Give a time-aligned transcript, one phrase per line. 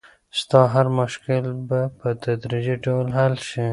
[0.39, 3.65] ستا هر مشکل به په تدریجي ډول حل شي.